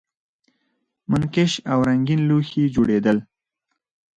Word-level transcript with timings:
منقش 1.11 1.51
او 1.71 1.79
رنګین 1.87 2.21
لوښي 2.29 2.63
جوړیدل 2.75 3.17